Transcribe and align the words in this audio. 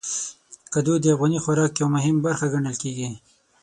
کدو 0.73 0.93
د 0.99 1.05
افغاني 1.15 1.39
خوراک 1.43 1.73
یو 1.81 1.87
مهم 1.95 2.15
برخه 2.25 2.45
ګڼل 2.53 2.75
کېږي. 2.83 3.09